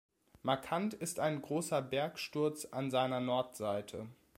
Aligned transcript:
Markant 0.41 0.95
ist 0.95 1.19
ein 1.19 1.43
großer 1.43 1.79
Bergsturz 1.83 2.65
an 2.65 2.89
seiner 2.89 3.19
Nordseite. 3.19 4.07